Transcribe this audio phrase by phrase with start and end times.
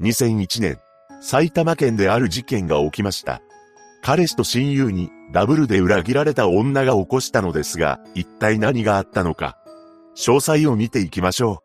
[0.00, 0.78] 2001年、
[1.20, 3.42] 埼玉県である事件が起きました。
[4.02, 9.58] 彼氏と親友にダブルで裏切られた女が起こしたのですが、一体何があったのか。
[10.16, 11.62] 詳細を見ていきましょ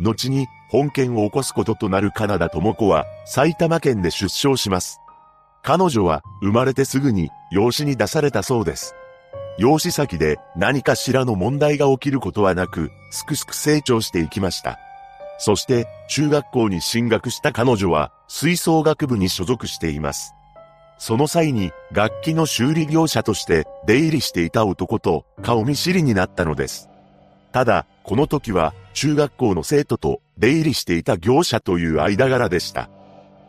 [0.00, 0.04] う。
[0.04, 4.98] 後に本件を起こすこととなるカナダ智子は埼玉県で出生します。
[5.62, 8.94] 彼女は生まれてすぐに養子に出されたそうです。
[9.58, 14.78] 養子先で何かしらの問題が起きることはなく、すくすく成長していきました。
[15.38, 20.34] そして中学校に進学した彼女は吹奏楽部に所属しています。
[20.98, 26.88] その際に楽器の修理業者として出入りしていた男と顔見知りになったのです。
[27.52, 32.88] ただ、この時は中学校の生徒と出入りしていた業者という間柄でした。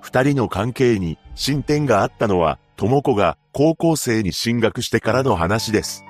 [0.01, 6.03] 二人の関係に進展があったのは、智子が高校生に進学してからの話です。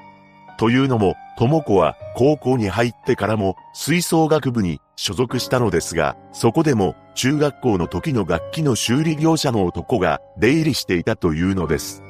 [0.58, 12.04] というのも、智子は高校に入ってからも吹奏楽部に所属したのですが、そこでも中学校の時の楽器の修理業者の男が出入りしていたというのです。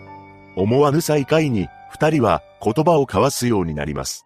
[0.55, 4.25] 思わぬ再会に二人は言葉を交わすようになります。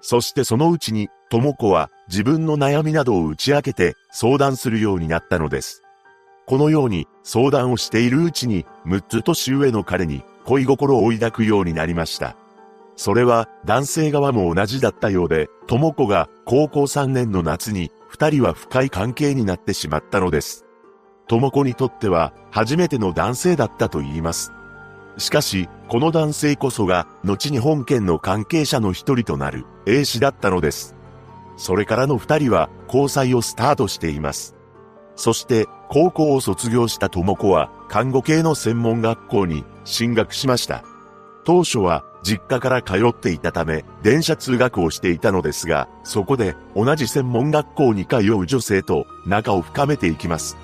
[0.00, 5.82] そしてそのうちに、智子は自分の悩みなどを打ち明けて相談するようになったのです。
[6.46, 12.34] このように相談をしているうちに、6つ年上の彼に恋心を抱くようになりました。
[13.00, 20.66] それは男性側も同じだったようで、智子が高校3年の夏に二人は深い関係になってしまったのです。
[21.26, 24.52] 智子にとっては初めての男性だったと言います。
[25.16, 30.94] しかし、この男性こそが後に本件の関係者の一人となる A 氏だったのです。
[31.56, 34.56] それからの二人は交際をスタートしています。
[35.16, 40.84] そして高校を卒業した智子は看護系の専門学校に進学しました。
[41.46, 50.56] 当初は実家から通っていたため、電車通学をしていたのですが、そこで同じ専門学校に通う女性と仲を深めていきます。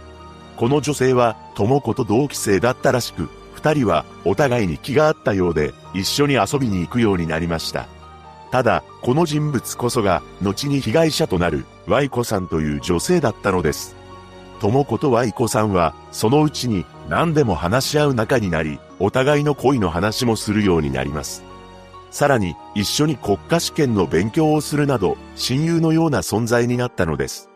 [0.56, 7.86] この女性は、智子と同期生だったらしく、二人はお互いに気があったようで、一緒に遊びに行くようになりました。
[8.50, 13.96] ただ、この人物こそが、後に被害者となる、Y 子さんという女性だったのです。
[14.60, 21.44] 智子と Y 子さんは、そのうちに何でも話し合う仲になり、お互いの恋の話もするようになります。
[22.10, 27.50] さらに、一緒に国家試験の勉強をするなど、親友のような存在になったのです。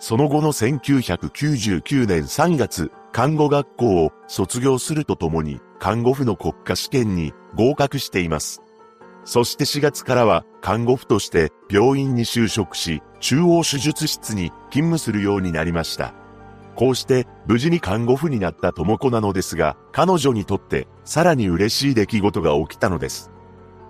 [0.00, 8.60] その後の1999年3月、看護学校を卒業するとともに、看護婦の国家試験に合格しています。
[9.24, 16.12] そして4月からは、看護婦として病院に就職し、中央手術室に勤務するようになりました。
[16.74, 23.30] こうして無事に看護婦になった智子なのですが、彼女にとってさらに嬉しい出来事が起きたのです。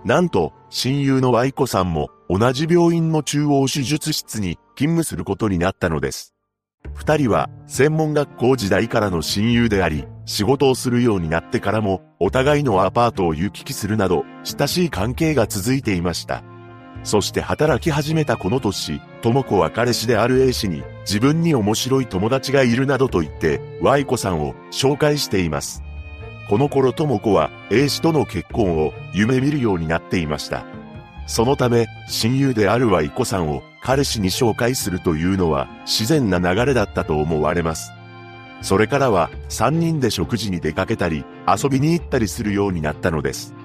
[0.05, 6.33] なんと、親友の愛子さんも同じ病院の中央手術室に勤務することになったのです。
[6.93, 16.43] 二人は専門学校時代からの親友であり、仕事をするようになってからもお互いのアパートを行き来するなど親しい関係が続いていました。
[17.03, 25.81] そして働き始めたこの年、智子は彼氏である A 氏に自分に面白い友達がいるなどと言って Y 子さんを紹介しています。
[26.49, 30.65] この頃智子は A 氏との結婚を夢見るようになっていました。
[31.25, 37.93] そのため、親友である Y 子さんを彼氏に紹介するというのは自然な流れだったと思われます。
[38.61, 43.55] それからは3人で食事に出かけたり遊びに行ったりするようになったのです。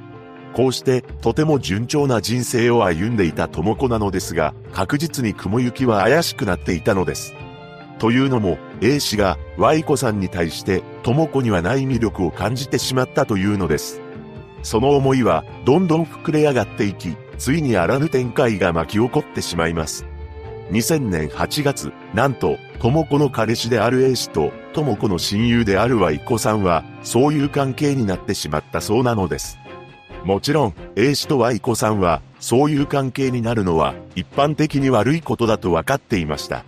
[0.54, 7.34] こうしてとても順調な人生を歩んでいた智子なのですが、確実に雲行きは怪しくなっていたのです。
[7.98, 14.00] というのも、A 氏が Y 子さんに対して智子にはない魅力を感じてしまったというのです。
[14.62, 20.06] その思いはどんどん膨れ上がっていき、ついにあらぬ展開が巻き起こってしまいます。
[20.70, 29.58] 2000年8月、なんと、智子の彼氏である A 氏と、智子の親友である Y 子さんは、そういう関係になってしまったそうなのです。
[30.24, 36.64] もちろん、A 氏と Y 子さんは、そういう関係になるのは、一般的に悪いことだと分かっていました。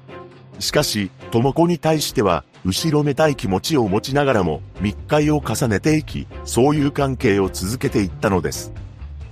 [0.58, 8.72] しかし、智子に対しては、後ろめたい気持ちを持ちながらも、密会を重ねていき、そういう関係を続けていったのです。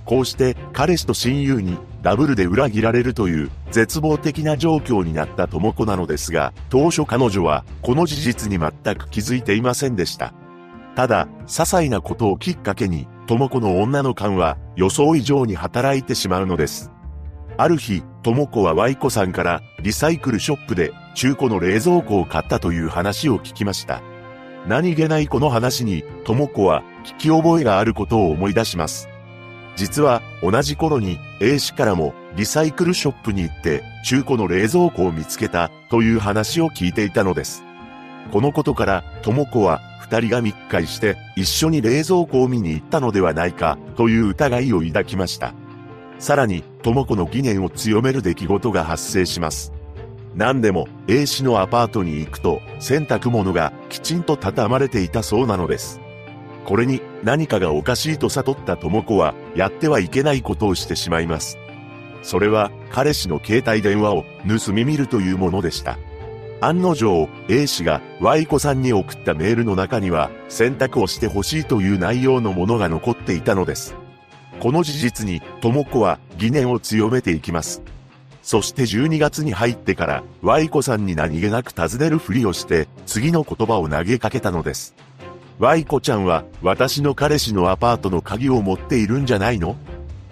[0.09, 10.33] こうして彼氏と親友にダブルで裏切られるという絶望的な状況になった智子なのですが、当初彼女はこの事実に全く気づいていませんでした。
[10.95, 16.91] ただ、些細なことをきっかけに、智子の女の勘は予想以上に働いてしまうのです。
[17.57, 24.01] ある日、智子は Y 子さんからリサイクルショップで中古の冷蔵庫を買ったという話を聞きました。
[24.67, 29.07] 何気ないこの話に、智子は聞き覚えがあることを思い出します。
[29.75, 37.68] 実は同じ頃に A 氏からもリサイクルショップに行って中古の冷蔵庫を見つけたという話を聞いていたのです。
[38.31, 45.53] このことから、智子は二人が密会して一緒に冷蔵庫を見に行ったのではないかという疑いを抱きました。
[46.19, 49.73] さらに、智子の疑念を強める出来事が発生します。
[50.35, 55.99] 何でも A 氏のアパートに行くと洗濯物がきちんと畳まれていたそうなのです。
[56.65, 61.57] これに何かがおかしいと悟った智子はやってはいけないことをしてしまいます。
[62.21, 65.97] それは彼氏の携帯電話を盗み見るというものでした。
[66.61, 73.95] 案の定 A 氏が Y 子さんに送ったメールの中には選択をしてほしいという内容のものが残っていたのです。
[74.59, 77.81] この事実に智子は疑念を強めていきます。
[78.41, 84.95] そして12月に入ってから、Y 子さんに何気なく尋ねるふりをして、次の言葉を投げかけたのです。
[85.59, 89.75] Y 子ちゃんは、私の彼氏のアパートの鍵を持っているんじゃないの？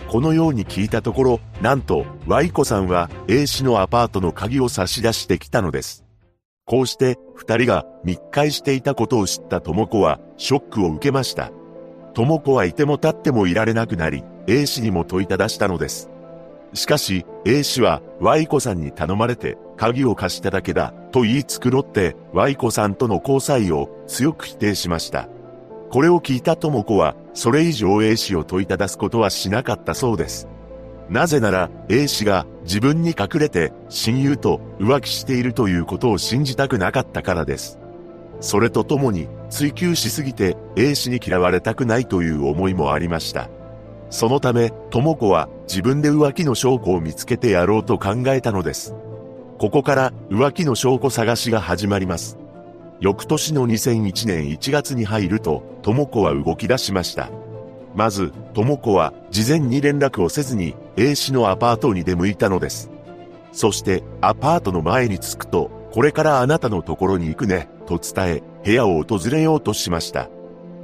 [0.08, 6.07] このように聞いたところ、なんと、Y 子さんは A 氏のアパートの鍵を差し出してきたのです。
[6.68, 11.50] こうして、二人が密会していたことを知った智子は、ショックを受けました。
[12.14, 16.10] 智子はいても立ってもいられなくなり、A 氏にも問いただしたのです。
[16.74, 25.30] しかし、A 氏は Y 子さんに頼まれて鍵を貸しただけだと言い繕って Y 子さんとの交際を強く否定しました。
[25.90, 30.50] これを聞いた智子はそれ以上 A 氏を問いただすことはしなかったそうです。
[31.10, 37.80] なぜなら A 氏が自分に隠れて親友と浮気しているということを信じたくなかったからです。
[38.40, 43.50] それとともに追求しすぎて A 氏に嫌われたくないという思いもありました。
[44.10, 48.96] そのため、智子は自分で浮気の証拠を見つけてやろうと考えたのです。
[49.58, 52.38] ここから浮気の証拠探しが始まります。
[53.00, 57.30] 翌年の2001年1月に入ると、智子は動き出しました。
[57.96, 62.90] まず、智子は事前に連絡をせずに A 氏のアパートに出向いたのです。
[63.52, 70.30] そしてアパートの前に着くと、これからあなたのところに行くね、と伝え、部屋を訪れようとしました。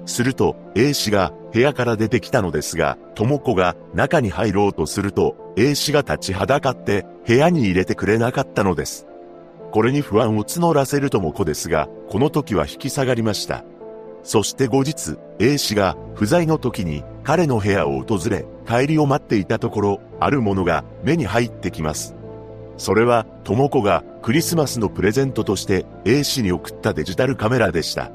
[0.06, 9.08] すると A 氏が部屋から出てきたのですが、智子が中に入ろうとすると A 氏が立ちはだかって部屋に入れてくれなかったのです。
[9.72, 13.64] これに不安を募らせる智子ですが、この時は引き下がりました。
[14.24, 22.16] そして後日、A 氏が不在の時に彼の部屋を訪れ、帰りを待っていたところ、あるものが目に入ってきます。
[22.78, 28.12] それは、智子がクリスマスのプレゼントとして A 氏に送ったデジタルカメラでした。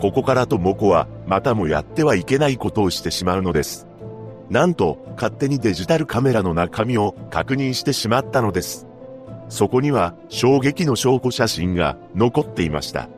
[0.00, 3.86] ここからとモコは、またもやってはいけないことをしてしまうのです。
[4.48, 8.86] なんと、勝手にデジタルカメラの中身を確認してしまったのです。
[9.48, 13.08] そこには、衝撃の証拠写真が残っていました。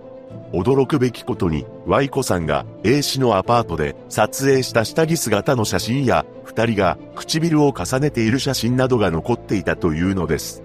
[0.53, 10.63] 驚くべきことに、Y 子さんが A 氏のアパートで撮影した下着姿の写真や、二人が唇を重ねている写真などが残っていたというのです。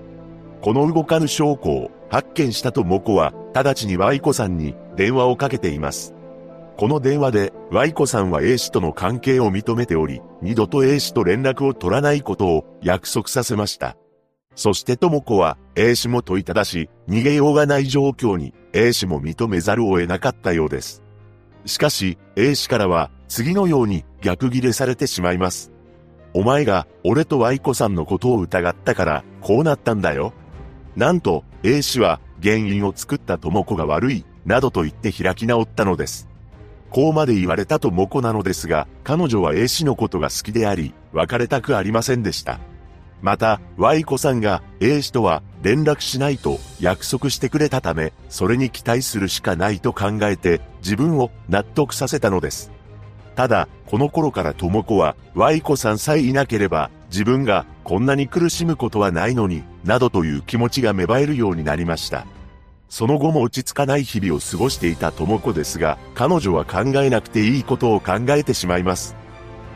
[0.62, 6.16] この動かぬ証拠を発見したとモコは、直ちに Y 子さんに電話をかけています。
[6.78, 13.96] この電話で Y 子さんは A 氏との関係を認めており、二度と A 氏と連絡を取らないことを約束させました。
[14.56, 21.04] そして智子は A 氏も問いただし、逃げようがない状況に A 氏も認めざるを得なかったようです。
[21.66, 25.72] しかし A 氏からは次のように逆ギレされてしまいます。
[26.34, 30.34] お前が俺と Y 子さんのことを疑ったからこうなったんだよ。
[30.96, 36.30] なんと A 氏は原因を作った智子が悪いなどと言って開き直ったのです。
[36.90, 42.60] こうまで言われたとモコなのですが、彼女は A 氏のことが好きであり、別れたくありませんでした。
[43.22, 52.72] また、Y 子さんが A 氏とは連絡しないと約束してくれたため、それに期待するしかないと考えて自分を納得させたのです。
[53.36, 62.26] ただ、この頃から智子は Y 子さんさえいなければ自分がこんなに苦しむことはないのに、などという気持ちが芽生えるようになりました。
[62.90, 69.16] その後も落ち着かない日々を過ごしていた智子ですが、彼女は考えなくていいことを考えてしまいます。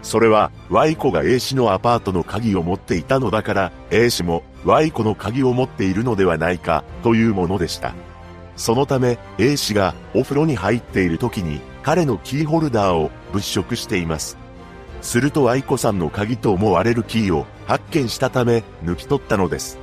[0.02, 7.94] それは、Y 子が A 氏のアパートの鍵を持っていたのだから、A 氏も Y 子の鍵を持っているのではないか、というものでした。
[8.56, 14.38] そのため、A 氏がお風呂に入っている時に、彼のキーホルダーを物色しています。
[15.02, 19.78] すると愛子さんの鍵と思われるキーを発見したため抜き取ったのです。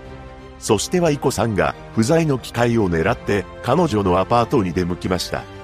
[0.58, 5.55] そしてはイコさんが不在の機会を狙って彼女のアパートに出向きました。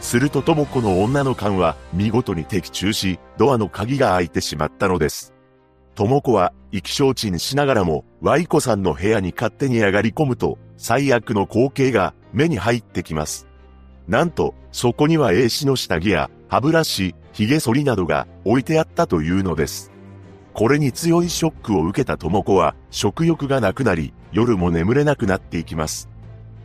[0.00, 5.34] すると智子の女の勘は見事に的中し、ドアの鍵が開いてしまったのです。
[5.94, 13.48] 智子は意気消沈しながらも、ワイコさんの部屋に勝手に上がり込むと、最悪の光景が目に入ってきます。
[14.06, 19.90] なんと、そこには A 氏の下着や歯ブラシ、髭剃りなどが置いてあったというのです。
[20.54, 26.08] これに強いショックを受けた智子は食欲がなくなり、夜も眠れなくなっていきます。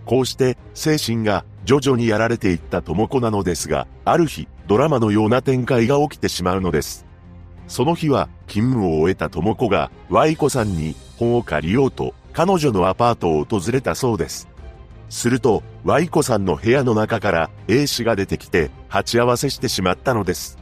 [0.06, 7.06] こうして精神が徐々にやられていった智子なのですが、ある日、ドラマのような展開が起きてしまうのです。
[7.68, 14.48] その日は、勤務を終えた智子が、Y 子さんに本を借りようと、彼女のアパートを訪れたそうです。
[15.10, 20.58] すると、Y 子さんの部屋の中から A 氏が出てきて、鉢合わせしてしまったのです。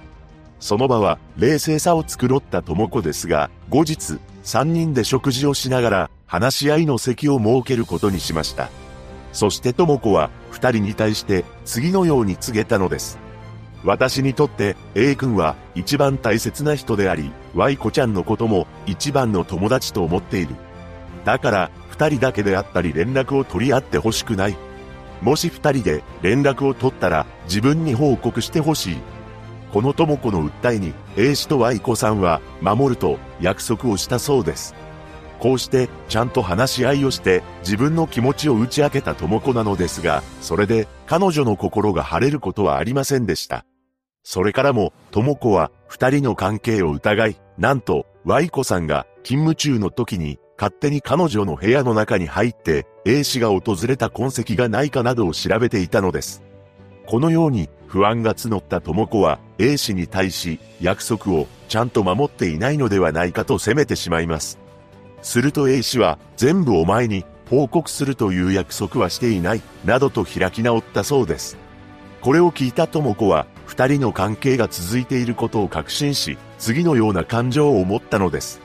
[0.60, 8.70] その場は冷静さを繕った智子ですが、後日、3人で食事をしながら話し合いの席を設けることにしました。
[9.32, 13.20] そして智子は二人に対して次のように告げたのです。
[13.84, 20.56] 私にとって A 君は一番大切な人であり、Y 子ちゃんのことも一番の友達と思っている。
[21.26, 24.58] だから二人だけであったり連絡を取り合ってほしくない。
[25.22, 28.98] もし二人で連絡を取ったら自分に報告してほしい。
[29.72, 34.76] この智子の訴えに A 氏と Y 子さんは守ると約束をしたそうです。
[35.42, 43.66] こうしてちゃんと話し合いをして自分の気持ちを打ち明けた智子なのですが、それで彼女の心が晴れることはありませんでした。
[44.24, 56.44] それからも智子は二人の関係を疑い、なんと Y 子さんが勤務中の時に勝手に彼女の部屋の中に入って A 氏が訪れた痕跡がないかなどを調べていたのです。
[57.08, 64.60] このように不安が募った智子は A 氏に対し約束をちゃんと守っていないのではないかと責めてしまいます。
[65.22, 71.58] すると A 氏は全部お前に報告するという約束はしていない、などと開き直ったそうです。
[72.22, 78.62] これを聞いた智子は、二人の関係が続いていることを確信し、次のような感情を持ったのです。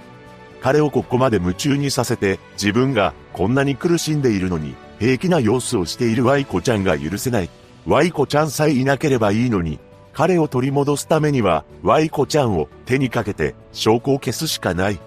[0.63, 7.51] 彼をここまで夢中にさせて、自分がこんなに苦しんでいるのに、平気な様子をしている Y 子ちゃんが許せない。
[7.87, 9.81] Y 子ちゃんさえいなければいいのに、
[10.13, 15.01] 彼を取り戻すためには、Y 子ちゃんを手にかけて証拠を消すしかない。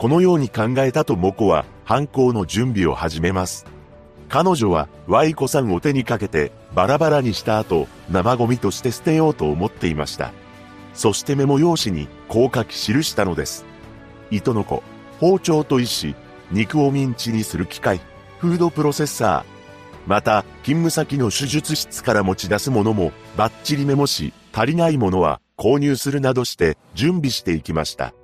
[0.00, 3.66] このように考えたとモコは犯行の準備を始めます。
[4.30, 10.32] 彼女は Y 子さんを手にかけてバラバラにした後、生ゴミとして捨てようと思っていました。
[10.94, 13.66] そしてメモ用紙にこう書き記したのです。
[14.30, 14.82] 糸の子、
[15.18, 16.14] 包丁と石、
[16.50, 18.00] 肉をミンチにする機械、
[18.38, 20.08] フードプロセッサー。
[20.08, 28.14] また、勤務先の手術室から持ち出すものもバッチリメモし、足りないものは購入するなどして準備していきました。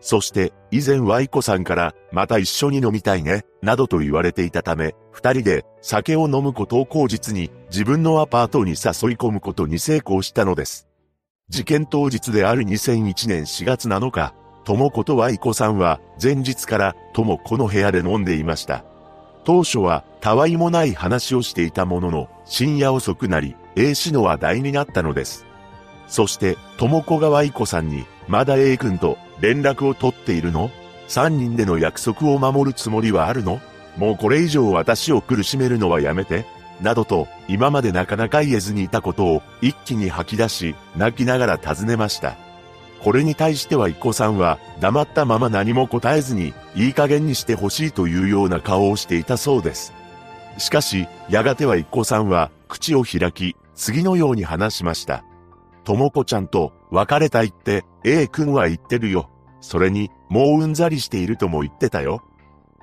[0.00, 8.76] そして、以前 Y 子さんから、また一緒に飲みたいね、などと言われていたため、二人で酒を飲むことを口実に、自分のアパートに誘い
[9.16, 10.86] 込むことに成功したのです。
[11.48, 18.84] 事件当日である2001年4月7日、智子と Y 子さんは、前日から智子の部屋で飲んでいました。
[19.44, 25.46] 当初は、たわいもない話をしていたものの、深夜遅くなり、A 氏の話題になったのです。
[26.06, 30.70] そして、智子が Y 子さんに、まだ A 君と連絡を取っているの
[31.08, 33.60] ?3 人での約束を守るつもりはあるの？
[33.96, 36.44] もうこれ以上私を苦しめるのはやめて。
[36.80, 42.36] などと、今までなかなか言えずにいたことを一気に吐き出し、泣きながら尋ねました。
[43.00, 49.92] これに対しては一子さんは、黙ったまま何も答えずに、いい加減にしてほしいというような顔をしていたそうです。
[50.58, 55.24] しかし、やがては一子さんは、口を開き、次のように話しました。
[55.84, 59.30] ともこちゃんと別れたいって A 君は言ってるよ。
[59.60, 62.22] それに、もううんざりしているとも言ってたよ。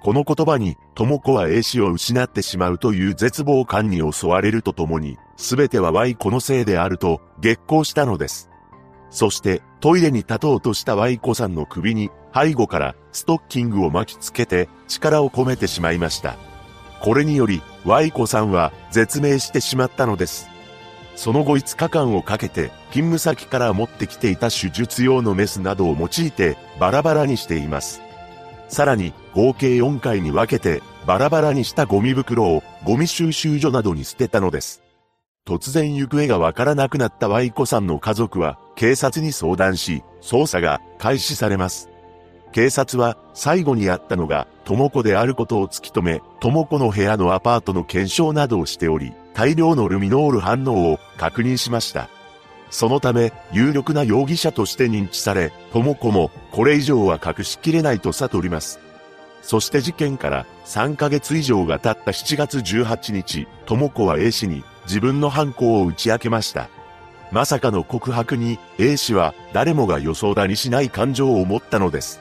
[0.02, 8.50] この言葉に、とも子は A 氏を失ってしまうという絶望感に襲われるとともに、すべては Y 子のせいであると、激高したのです。
[9.10, 16.36] そして、トイレに立とうとした Y 子さんの首に、背後からストッキングを巻きつけて、力を込めてしまいました。
[17.02, 20.55] これにより、Y 子さんは絶命してしまったのです。
[21.16, 28.02] その後5日間をかけて、勤務先から持ってきていた手術用のメスなどを用いて、バラバラにしています。
[28.68, 34.82] さらに、合計4回に分けて、バラバラにしたゴミ袋を、ゴミ収集所などに捨てたのです。
[35.48, 41.90] 突然行方がわからなくなった Y 子さんの家族は、警察に相談し、捜査が開始されます。
[42.52, 52.10] 警察は最後にあったのが、智子であることを突き止め、智子の部屋のアパートの検証などをしており、大量のルミノール反応を確認しました。
[52.72, 58.80] そのため、有力な容疑者として認知され、智子もこれ以上は隠しきれないと悟ります。
[59.42, 66.70] そして事件から3ヶ月以上が経った7月18日、智子は A 氏に自分の犯行を打ち明けました。
[67.32, 72.20] まさかの告白に A 氏は誰もが予想だにしない感情を持ったのです。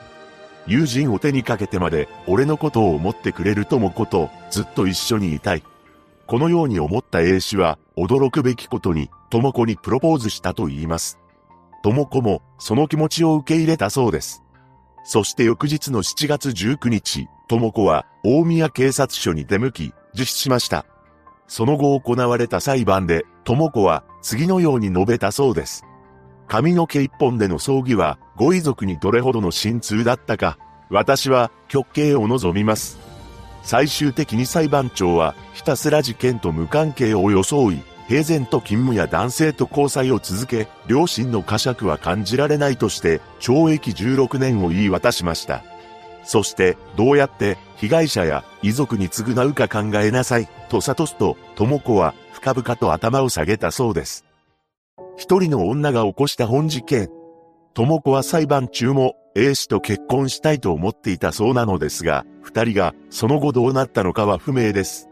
[0.67, 5.63] 友人を手にかけてまで俺のことを思ってくれる智子とずっと一緒にいたい。
[6.27, 11.19] このように思った A 氏は、驚くべきことに、智子にプロポーズしたと言います。
[11.83, 14.43] 智子も、その気持ちを受け入れたそうです。
[15.03, 19.81] そして翌日の7月19日、智子は、大宮警察署に出向き、
[20.13, 20.85] 自首しました。
[21.47, 25.85] その後行われた裁判で、智子は次のように述べたそうです。
[26.47, 30.57] 髪の毛一本での葬儀は、ご遺族にどれほどの心痛だったか、
[30.89, 33.14] 私は極刑を望みます。
[33.65, 45.63] 最終的に裁判長は、ひたすら事件と無関係を装い、平然と勤務や男性と交際を続け、両親の呵責は感じられないとして、懲役16年を言い渡しました。
[46.23, 54.25] そして、どうやって被害者や遺族に償うか考えなさい、と諭すと、智子は深々と頭を下げたそうです。
[55.17, 57.09] 一人の女が起こした本事件。
[57.75, 65.09] 智子は裁判中も A 氏と結婚したいと思っていたそうなのですが、二人がその後どうなったのかは不明です。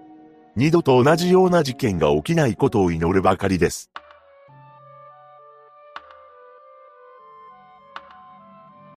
[0.56, 3.92] 二度と同じような事件が起きないことを祈るばかりです。